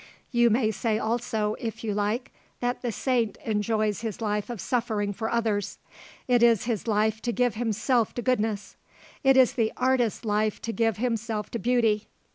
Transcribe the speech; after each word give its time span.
"You 0.31 0.49
may 0.49 0.71
say 0.71 0.97
also, 0.97 1.53
if 1.59 1.83
you 1.83 1.93
like, 1.93 2.31
that 2.59 2.81
the 2.81 2.91
saint 2.91 3.37
enjoys 3.45 4.01
his 4.01 4.19
life 4.19 4.49
of 4.49 4.59
suffering 4.59 5.13
for 5.13 5.29
others. 5.29 5.77
It 6.27 6.41
is 6.41 6.63
his 6.63 6.87
life 6.87 7.21
to 7.21 7.31
give 7.31 7.53
himself 7.53 8.15
to 8.15 8.23
goodness; 8.23 8.77
it 9.23 9.37
is 9.37 9.53
the 9.53 9.71
artist's 9.77 10.25
life 10.25 10.59
to 10.63 10.71
give 10.73 10.97
himself 10.97 11.51
to 11.51 11.59
beauty. 11.59 12.07